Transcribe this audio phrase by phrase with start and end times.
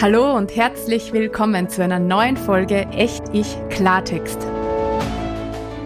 [0.00, 4.46] Hallo und herzlich willkommen zu einer neuen Folge Echt Ich Klartext.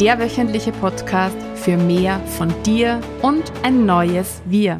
[0.02, 4.78] Der wöchentliche Podcast für mehr von dir und ein neues Wir.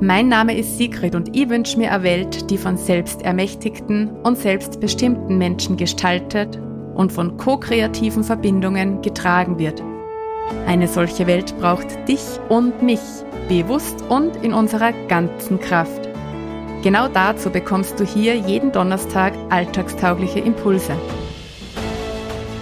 [0.00, 5.36] Mein Name ist Sigrid und ich wünsche mir eine Welt, die von selbstermächtigten und selbstbestimmten
[5.36, 6.56] Menschen gestaltet
[6.94, 9.82] und von ko-kreativen Verbindungen getragen wird.
[10.68, 13.00] Eine solche Welt braucht dich und mich,
[13.48, 16.13] bewusst und in unserer ganzen Kraft.
[16.84, 20.94] Genau dazu bekommst du hier jeden Donnerstag alltagstaugliche Impulse.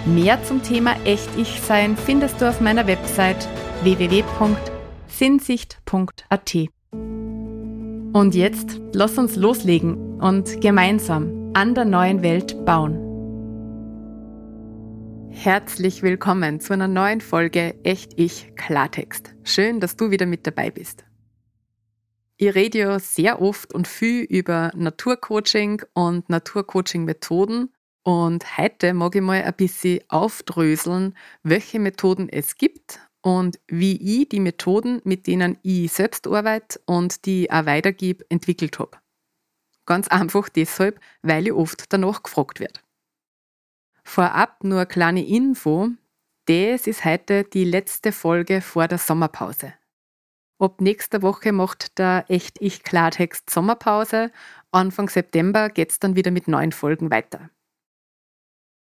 [0.05, 3.49] Mehr zum Thema Echt-Ich-Sein findest du auf meiner Website
[3.81, 6.55] www.sinnsicht.at.
[8.13, 12.97] Und jetzt lass uns loslegen und gemeinsam an der neuen Welt bauen.
[15.31, 19.35] Herzlich willkommen zu einer neuen Folge Echt Ich Klartext.
[19.43, 21.03] Schön, dass du wieder mit dabei bist.
[22.43, 27.73] Ich rede ja sehr oft und viel über Naturcoaching und Naturcoaching-Methoden.
[28.03, 34.27] Und heute mag ich mal ein bisschen aufdröseln, welche Methoden es gibt und wie ich
[34.27, 38.97] die Methoden, mit denen ich selbst arbeite und die ich auch weitergebe, entwickelt habe.
[39.85, 42.83] Ganz einfach deshalb, weil ich oft danach gefragt wird.
[44.03, 45.91] Vorab nur eine kleine Info.
[46.47, 49.75] Das ist heute die letzte Folge vor der Sommerpause.
[50.59, 54.31] Ab nächster Woche macht der Echt Ich Klartext Sommerpause.
[54.71, 57.49] Anfang September geht es dann wieder mit neuen Folgen weiter.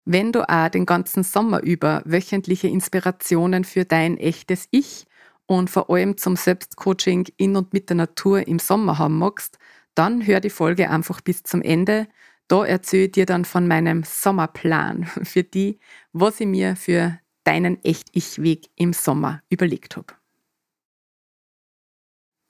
[0.05, 5.05] Wenn du auch den ganzen Sommer über wöchentliche Inspirationen für dein echtes Ich
[5.45, 9.57] und vor allem zum Selbstcoaching in und mit der Natur im Sommer haben magst,
[9.95, 12.07] dann hör die Folge einfach bis zum Ende.
[12.47, 15.79] Da erzähle ich dir dann von meinem Sommerplan für die,
[16.13, 20.20] was ich mir für deinen Echt-Ich-Weg im Sommer überlegt habe.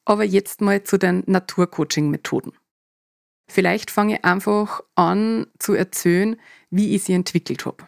[0.05, 2.53] Aber jetzt mal zu den Naturcoaching-Methoden.
[3.49, 7.87] Vielleicht fange ich einfach an zu erzählen, wie ich sie entwickelt habe.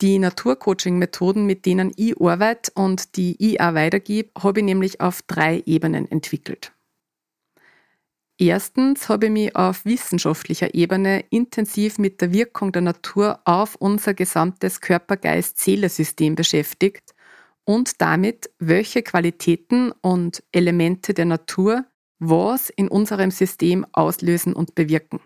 [0.00, 5.22] Die Naturcoaching-Methoden, mit denen ich arbeite und die ich auch weitergebe, habe ich nämlich auf
[5.22, 6.72] drei Ebenen entwickelt.
[8.36, 14.12] Erstens habe ich mich auf wissenschaftlicher Ebene intensiv mit der Wirkung der Natur auf unser
[14.12, 17.13] gesamtes Körper-Geist-Seele-System beschäftigt
[17.64, 21.84] und damit, welche Qualitäten und Elemente der Natur
[22.18, 25.20] was in unserem System auslösen und bewirken.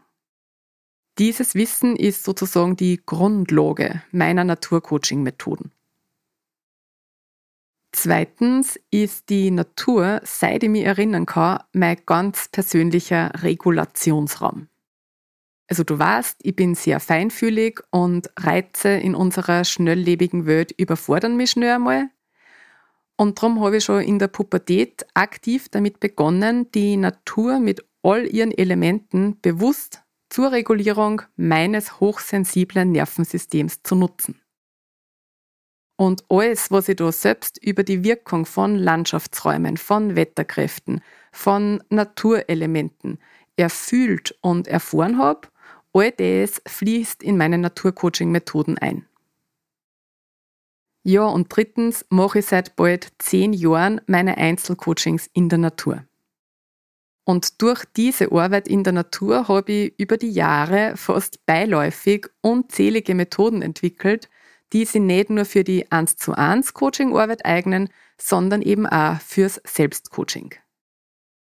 [1.18, 5.72] Dieses Wissen ist sozusagen die Grundlage meiner Naturcoaching-Methoden.
[7.92, 14.68] Zweitens ist die Natur, seit ich mich erinnern kann, mein ganz persönlicher Regulationsraum.
[15.68, 21.50] Also du weißt, ich bin sehr feinfühlig und Reize in unserer schnelllebigen Welt überfordern mich
[21.50, 22.10] schnell einmal.
[23.20, 28.26] Und darum habe ich schon in der Pubertät aktiv damit begonnen, die Natur mit all
[28.26, 34.40] ihren Elementen bewusst zur Regulierung meines hochsensiblen Nervensystems zu nutzen.
[35.96, 41.00] Und alles, was ich da selbst über die Wirkung von Landschaftsräumen, von Wetterkräften,
[41.32, 43.18] von Naturelementen
[43.56, 45.48] erfüllt und erfahren habe,
[45.92, 49.06] all das fließt in meine Naturcoaching-Methoden ein.
[51.04, 56.04] Ja, und drittens mache ich seit bald zehn Jahren meine Einzelcoachings in der Natur.
[57.24, 63.14] Und durch diese Arbeit in der Natur habe ich über die Jahre fast beiläufig unzählige
[63.14, 64.30] Methoden entwickelt,
[64.72, 69.60] die sich nicht nur für die 1 zu 1 Coaching-Arbeit eignen, sondern eben auch fürs
[69.64, 70.54] Selbstcoaching.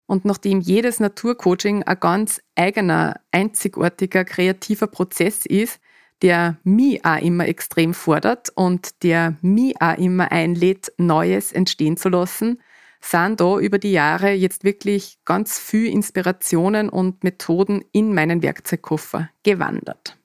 [0.06, 5.80] Und nachdem jedes Naturcoaching ein ganz eigener, einzigartiger, kreativer Prozess ist,
[6.22, 12.08] der mich auch immer extrem fordert und der mich auch immer einlädt, Neues entstehen zu
[12.08, 12.60] lassen,
[13.00, 19.30] sind da über die Jahre jetzt wirklich ganz viel Inspirationen und Methoden in meinen Werkzeugkoffer
[19.44, 20.16] gewandert.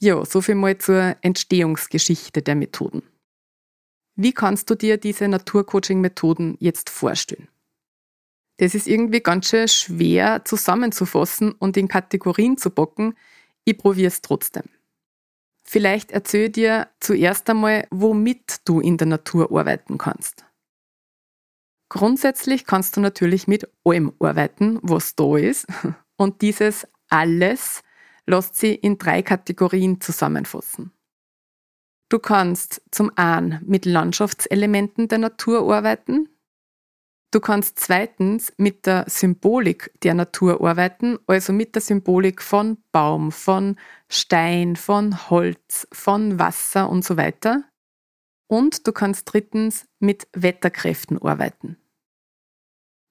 [0.00, 3.02] Ja, so viel mal zur Entstehungsgeschichte der Methoden.
[4.14, 7.48] Wie kannst du dir diese Naturcoaching-Methoden jetzt vorstellen?
[8.56, 13.14] Das ist irgendwie ganz schön schwer zusammenzufassen und in Kategorien zu bocken,
[13.68, 14.64] ich probiere es trotzdem.
[15.62, 20.46] Vielleicht erzähl dir zuerst einmal, womit du in der Natur arbeiten kannst.
[21.90, 25.66] Grundsätzlich kannst du natürlich mit allem arbeiten, was da ist.
[26.16, 27.82] Und dieses alles
[28.26, 30.92] lässt sie in drei Kategorien zusammenfassen.
[32.08, 36.30] Du kannst zum einen mit Landschaftselementen der Natur arbeiten,
[37.30, 43.32] Du kannst zweitens mit der Symbolik der Natur arbeiten, also mit der Symbolik von Baum,
[43.32, 43.76] von
[44.08, 47.64] Stein, von Holz, von Wasser und so weiter.
[48.46, 51.76] Und du kannst drittens mit Wetterkräften arbeiten.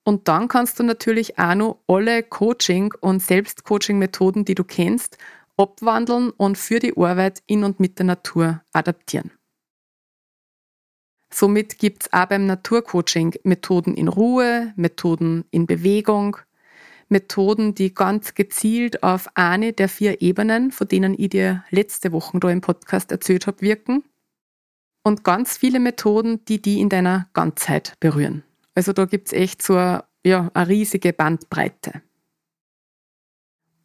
[0.03, 5.19] Und dann kannst du natürlich auch noch alle Coaching- und Selbstcoaching-Methoden, die du kennst,
[5.57, 9.36] abwandeln und für die Arbeit in und mit der Natur adaptieren.
[11.37, 16.37] Somit gibt es auch beim Naturcoaching Methoden in Ruhe, Methoden in Bewegung,
[17.09, 22.39] Methoden, die ganz gezielt auf eine der vier Ebenen, von denen ich dir letzte Woche
[22.39, 24.03] da im Podcast erzählt habe, wirken.
[25.03, 28.41] Und ganz viele Methoden, die die in deiner Ganzheit berühren.
[28.73, 32.01] Also da gibt es echt so ja, eine riesige Bandbreite.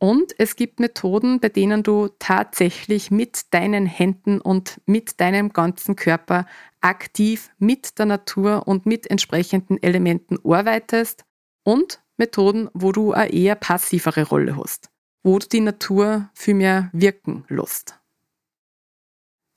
[0.02, 5.94] Und es gibt Methoden, bei denen du tatsächlich mit deinen Händen und mit deinem ganzen
[5.94, 6.44] Körper
[6.80, 11.24] aktiv mit der Natur und mit entsprechenden Elementen arbeitest
[11.62, 14.90] und Methoden, wo du eine eher passivere Rolle hast,
[15.22, 17.96] wo du die Natur viel mehr wirken lässt.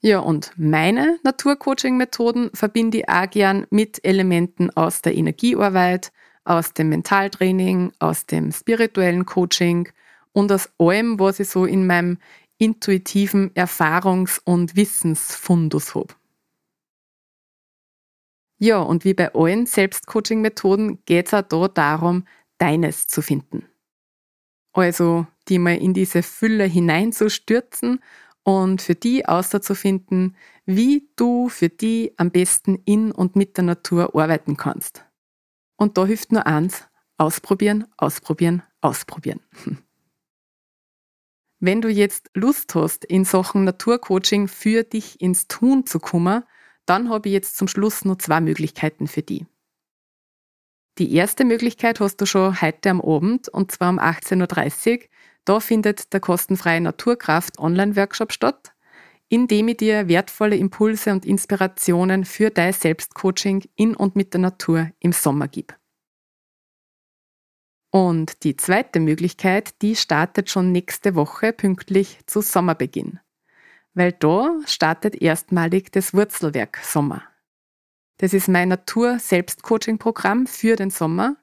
[0.00, 6.12] Ja, und meine Naturcoaching-Methoden verbinde ich auch gern mit Elementen aus der Energiearbeit,
[6.44, 9.88] aus dem Mentaltraining, aus dem spirituellen Coaching
[10.36, 12.18] und aus allem, was ich so in meinem
[12.58, 16.14] intuitiven Erfahrungs- und Wissensfundus habe.
[18.58, 22.26] Ja, und wie bei allen Selbstcoaching-Methoden geht es auch da darum,
[22.58, 23.66] deines zu finden.
[24.74, 28.00] Also, die mal in diese Fülle hineinzustürzen
[28.42, 30.36] und für die auszufinden,
[30.66, 35.06] wie du für die am besten in und mit der Natur arbeiten kannst.
[35.76, 36.86] Und da hilft nur eins,
[37.16, 39.40] ausprobieren, ausprobieren, ausprobieren.
[41.58, 46.44] Wenn du jetzt Lust hast, in Sachen Naturcoaching für dich ins Tun zu kommen,
[46.84, 49.44] dann habe ich jetzt zum Schluss nur zwei Möglichkeiten für dich.
[50.98, 55.04] Die erste Möglichkeit hast du schon heute am Abend und zwar um 18.30 Uhr.
[55.44, 58.72] Da findet der kostenfreie Naturkraft Online-Workshop statt,
[59.28, 64.40] in dem ich dir wertvolle Impulse und Inspirationen für dein Selbstcoaching in und mit der
[64.40, 65.74] Natur im Sommer gebe.
[67.96, 73.20] Und die zweite Möglichkeit, die startet schon nächste Woche pünktlich zu Sommerbeginn.
[73.94, 77.22] Weil da startet erstmalig das Wurzelwerk Sommer.
[78.18, 81.36] Das ist mein Natur-Selbstcoaching-Programm für den Sommer,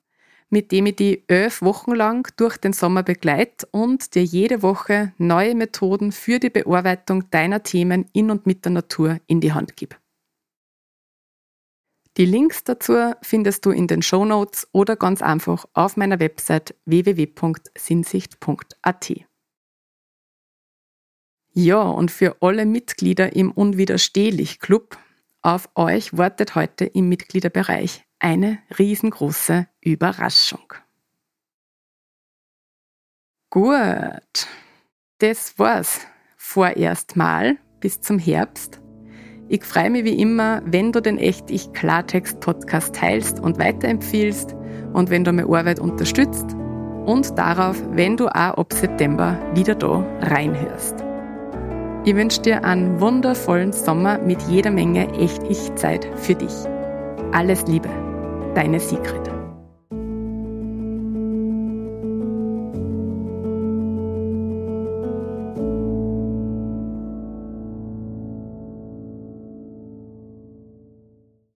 [0.52, 5.12] mit dem ich die elf Wochen lang durch den Sommer begleite und dir jede Woche
[5.18, 9.76] neue Methoden für die Bearbeitung deiner Themen in und mit der Natur in die Hand
[9.76, 9.96] gebe.
[12.18, 16.76] Die Links dazu findest du in den Show Notes oder ganz einfach auf meiner Website
[16.86, 19.12] www.sinnsicht.at.
[21.56, 24.98] Ja, und für alle Mitglieder im Unwiderstehlich Club,
[25.42, 30.74] auf euch wartet heute im Mitgliederbereich eine riesengroße Überraschung.
[33.50, 34.48] Gut,
[35.20, 36.02] das war's
[36.38, 38.83] vorerst mal bis zum Herbst.
[39.54, 44.56] Ich freue mich wie immer, wenn du den Echt Ich Klartext Podcast teilst und weiterempfiehlst
[44.94, 46.56] und wenn du meine Arbeit unterstützt
[47.06, 50.96] und darauf, wenn du auch ab September wieder da reinhörst.
[52.04, 56.66] Ich wünsche dir einen wundervollen Sommer mit jeder Menge Echt Ich Zeit für dich.
[57.32, 57.90] Alles Liebe,
[58.56, 59.43] deine Sigrid.